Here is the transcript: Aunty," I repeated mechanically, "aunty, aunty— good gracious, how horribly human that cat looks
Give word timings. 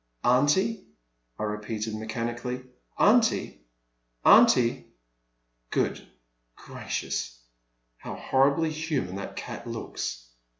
Aunty," 0.23 0.87
I 1.37 1.43
repeated 1.43 1.93
mechanically, 1.93 2.63
"aunty, 2.97 3.61
aunty— 4.25 4.87
good 5.77 6.07
gracious, 6.55 7.37
how 7.97 8.15
horribly 8.15 8.71
human 8.71 9.15
that 9.17 9.35
cat 9.35 9.67
looks 9.67 10.29